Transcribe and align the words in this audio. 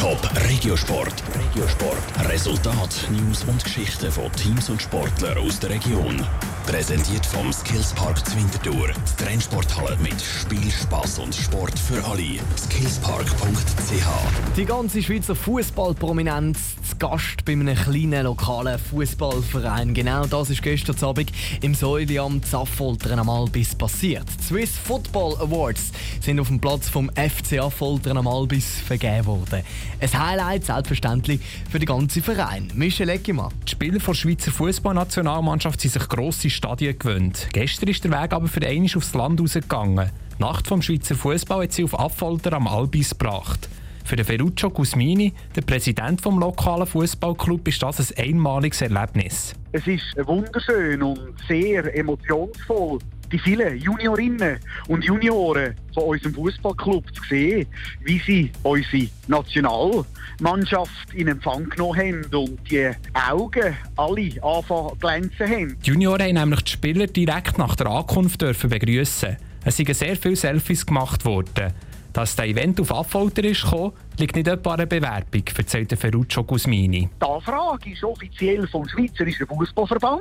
Top 0.00 0.18
Regiosport. 0.48 1.12
Regiosport. 1.34 2.30
Resultat, 2.30 3.06
News 3.10 3.44
und 3.44 3.62
Geschichten 3.62 4.10
von 4.10 4.32
Teams 4.32 4.70
und 4.70 4.80
Sportlern 4.80 5.36
aus 5.36 5.60
der 5.60 5.68
Region. 5.68 6.26
Präsentiert 6.66 7.26
vom 7.26 7.52
Skillspark 7.52 8.26
Zwintertour. 8.26 8.88
Die 8.88 9.22
Trennsporthalle 9.22 9.98
mit 9.98 10.18
Spiel, 10.22 10.70
Spass 10.70 11.18
und 11.18 11.34
Sport 11.34 11.78
für 11.78 12.02
alle. 12.02 12.38
Skillspark.ch. 12.56 14.56
Die 14.56 14.64
ganze 14.64 15.02
Schweizer 15.02 15.34
Fußballprominenz 15.34 16.76
Gast 17.00 17.46
bei 17.46 17.52
einem 17.52 17.74
kleinen 17.74 18.24
lokalen 18.24 18.78
Fußballverein. 18.78 19.94
Genau 19.94 20.26
das 20.26 20.50
ist 20.50 20.62
gestern 20.62 21.02
Abend 21.02 21.32
im 21.62 21.74
Säule 21.74 22.20
am 22.20 22.42
Zaffoltern 22.42 23.18
am 23.18 23.30
Albis 23.30 23.74
passiert. 23.74 24.26
Die 24.38 24.44
Swiss 24.44 24.76
Football 24.76 25.34
Awards 25.40 25.92
sind 26.20 26.38
auf 26.38 26.48
dem 26.48 26.60
Platz 26.60 26.90
vom 26.90 27.10
FCA 27.16 27.70
Foltern 27.70 28.18
am 28.18 28.28
Albis 28.28 28.80
vergeben 28.86 29.24
worden. 29.24 29.62
Ein 29.98 30.26
Highlight 30.26 30.66
selbstverständlich 30.66 31.40
für 31.70 31.78
den 31.78 31.86
ganzen 31.86 32.22
Verein. 32.22 32.70
Michel 32.74 33.08
Eckimann. 33.08 33.54
Die 33.66 33.70
Spieler 33.70 33.98
der 33.98 34.14
Schweizer 34.14 34.52
Fußballnationalmannschaft 34.52 35.80
sind 35.80 35.94
sich 35.94 36.06
grosse 36.06 36.50
Stadien 36.50 36.98
gewöhnt. 36.98 37.48
Gestern 37.54 37.88
ist 37.88 38.04
der 38.04 38.10
Weg 38.10 38.34
aber 38.34 38.46
für 38.46 38.60
einmal 38.66 38.90
aufs 38.94 39.14
Land 39.14 39.40
rausgegangen. 39.40 40.10
Die 40.38 40.42
Nacht 40.42 40.66
vom 40.66 40.82
Schweizer 40.82 41.14
Fußball 41.14 41.62
hat 41.62 41.72
sie 41.72 41.84
auf 41.84 41.98
Affolter 41.98 42.52
am 42.52 42.66
Albis 42.66 43.10
gebracht. 43.10 43.70
Für 44.10 44.16
den 44.16 44.26
Ferruccio 44.26 44.70
Gusmini, 44.70 45.32
der 45.54 45.60
Präsident 45.60 46.18
des 46.18 46.32
lokalen 46.32 46.84
Fußballclub, 46.84 47.68
ist 47.68 47.80
das 47.80 48.12
ein 48.16 48.30
einmaliges 48.30 48.82
Erlebnis. 48.82 49.54
Es 49.70 49.86
ist 49.86 50.02
wunderschön 50.26 51.00
und 51.00 51.32
sehr 51.46 51.96
emotionsvoll, 51.96 52.98
die 53.30 53.38
vielen 53.38 53.78
Juniorinnen 53.78 54.58
und 54.88 55.04
Junioren 55.04 55.76
von 55.94 56.02
unserem 56.02 56.34
Fußballclub 56.34 57.04
zu 57.14 57.22
sehen, 57.28 57.68
wie 58.00 58.18
sie 58.26 58.50
unsere 58.64 59.06
Nationalmannschaft 59.28 61.14
in 61.14 61.28
Empfang 61.28 61.68
genommen 61.68 62.00
haben 62.00 62.24
und 62.34 62.68
die 62.68 62.90
Augen 63.14 63.76
alle 63.94 64.42
anfangen 64.42 64.98
glänzen 64.98 65.48
haben. 65.48 65.76
Die 65.86 65.90
Junioren 65.90 66.36
haben 66.36 66.48
nämlich 66.48 66.62
die 66.62 66.72
Spieler 66.72 67.06
direkt 67.06 67.58
nach 67.58 67.76
der 67.76 67.86
Ankunft 67.86 68.42
dürfen 68.42 68.70
begrüßen. 68.70 69.36
Es 69.64 69.76
sind 69.76 69.94
sehr 69.94 70.16
viele 70.16 70.34
Selfies 70.34 70.84
gemacht 70.84 71.24
worden. 71.24 71.72
Dass 72.12 72.34
das 72.34 72.46
Event 72.46 72.80
auf 72.80 72.92
Affolter 72.92 73.44
ist 73.44 73.62
gekommen, 73.62 73.92
liegt 74.18 74.34
nicht 74.34 74.48
etwa 74.48 74.74
eine 74.74 74.86
Bewerbung, 74.86 75.44
erzählt 75.56 75.96
Ferruccio 75.96 76.42
Gusmini. 76.42 77.08
Die 77.20 77.24
Anfrage 77.24 77.90
ist 77.90 78.02
offiziell 78.02 78.66
vom 78.66 78.88
Schweizerischen 78.88 79.46
Fußballverband 79.46 80.20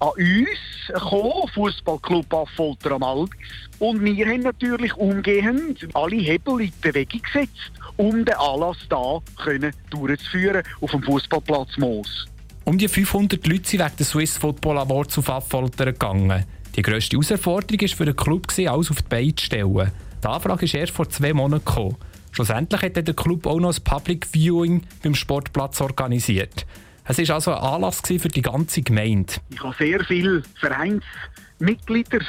an 0.00 0.08
uns 0.08 0.88
gekommen, 0.88 1.48
Fußballclub 1.54 2.34
Affolter 2.34 2.92
am 2.92 3.04
Albis. 3.04 3.38
Und 3.78 4.04
wir 4.04 4.26
haben 4.26 4.40
natürlich 4.40 4.92
umgehend 4.94 5.86
alle 5.94 6.16
Hebel 6.16 6.62
in 6.62 6.72
Bewegung 6.80 7.22
gesetzt, 7.22 7.72
um 7.96 8.24
den 8.24 8.34
Anlass 8.34 8.78
da 8.88 9.18
können 9.42 9.72
durchzuführen 9.90 10.62
auf 10.80 10.90
dem 10.90 11.02
Fußballplatz 11.04 11.78
Moos. 11.78 12.26
Um 12.64 12.76
die 12.76 12.88
500 12.88 13.46
Leute 13.46 13.68
sind 13.68 13.80
wegen 13.80 13.96
der 13.98 14.06
Swiss 14.06 14.36
Football 14.36 14.78
Awards 14.78 15.16
auf 15.18 15.30
Affolter 15.30 15.86
gegangen. 15.86 16.44
Die 16.74 16.82
grösste 16.82 17.16
Herausforderung 17.16 17.80
war 17.80 17.88
für 17.88 18.04
den 18.04 18.16
Club, 18.16 18.46
alles 18.58 18.90
auf 18.90 19.02
die 19.02 19.08
Beine 19.08 19.34
zu 19.34 19.44
stellen. 19.44 19.92
Die 20.22 20.26
Anfrage 20.26 20.64
ist 20.64 20.74
erst 20.74 20.92
vor 20.92 21.08
zwei 21.08 21.32
Monaten 21.32 21.64
gekommen. 21.64 21.96
Schlussendlich 22.32 22.82
hat 22.82 22.96
der 22.96 23.14
Club 23.14 23.46
auch 23.46 23.60
noch 23.60 23.74
ein 23.74 23.82
Public 23.84 24.26
Viewing 24.26 24.82
beim 25.02 25.14
Sportplatz 25.14 25.80
organisiert. 25.80 26.66
Es 27.04 27.18
war 27.18 27.36
also 27.36 27.52
ein 27.52 27.58
Anlass 27.58 28.02
für 28.04 28.28
die 28.28 28.42
ganze 28.42 28.82
Gemeinde. 28.82 29.34
Ich 29.50 29.62
habe 29.62 29.74
sehr 29.78 30.04
viele 30.04 30.42
Vereinsmitglieder, 30.60 32.20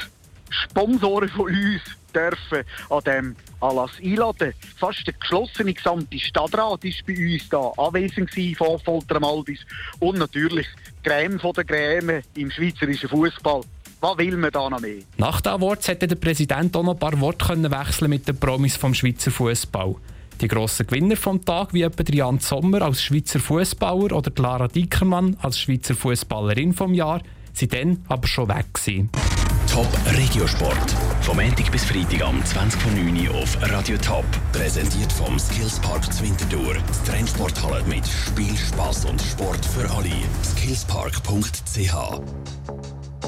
Sponsoren 0.50 1.28
von 1.28 1.46
uns 1.46 1.82
dürfen 2.14 2.64
an 2.90 3.00
diesem 3.04 3.36
Anlass 3.60 3.92
einladen. 4.02 4.52
Fast 4.76 5.06
der 5.06 5.14
geschlossene 5.14 5.72
gesamte 5.72 6.18
Stadtrat 6.18 6.84
war 6.84 6.92
bei 7.06 7.32
uns 7.32 7.48
da 7.48 7.72
anwesend 7.76 8.30
von 8.56 8.78
Folter 8.80 9.22
Albis 9.22 9.60
und 10.00 10.18
natürlich 10.18 10.66
Gräme 11.02 11.38
von 11.38 11.52
der 11.52 11.64
Gräme 11.64 12.22
im 12.34 12.50
schweizerischen 12.50 13.08
Fußball. 13.08 13.62
Was 14.00 14.18
will 14.18 14.36
man 14.36 14.50
da 14.50 14.70
noch 14.70 14.80
mehr? 14.80 15.02
Nach 15.18 15.40
den 15.40 15.52
Awards 15.52 15.88
hätte 15.88 16.08
der 16.08 16.16
Präsident 16.16 16.74
auch 16.74 16.82
noch 16.82 16.94
ein 16.94 16.98
paar 16.98 17.20
Worte 17.20 17.46
können 17.46 17.70
wechseln 17.70 18.08
mit 18.08 18.26
den 18.26 18.38
Promis 18.38 18.76
vom 18.76 18.94
Schweizer 18.94 19.30
Fußball. 19.30 19.94
Die 20.40 20.48
grossen 20.48 20.86
Gewinner 20.86 21.16
vom 21.16 21.44
Tag, 21.44 21.74
wie 21.74 21.82
etwa 21.82 22.02
Jan 22.10 22.38
Sommer 22.38 22.80
als 22.80 23.02
Schweizer 23.02 23.40
Fußballer 23.40 24.16
oder 24.16 24.30
Clara 24.30 24.68
Dickermann 24.68 25.36
als 25.42 25.58
Schweizer 25.58 25.94
Fußballerin 25.94 26.72
vom 26.72 26.94
Jahr, 26.94 27.20
sind 27.52 27.74
dann 27.74 28.02
aber 28.08 28.26
schon 28.26 28.48
weg 28.48 28.72
gewesen. 28.72 29.10
Top 29.66 29.88
Regiosport. 30.16 30.94
Vom 31.22 31.36
Montag 31.36 31.70
bis 31.72 31.84
Freitag 31.84 32.22
am 32.22 32.40
20.09 32.42 33.28
Uhr 33.28 33.42
auf 33.42 33.56
Radio 33.70 33.96
Top. 33.98 34.24
Präsentiert 34.52 35.12
vom 35.12 35.38
Skillspark 35.38 36.12
Zwintertour. 36.12 36.74
Die 36.74 37.10
Trennsporthalle 37.10 37.82
mit 37.84 38.06
Spiel, 38.06 38.56
Spass 38.56 39.04
und 39.04 39.20
Sport 39.20 39.64
für 39.64 39.90
alle. 39.90 40.10
Skillspark.ch 40.42 42.79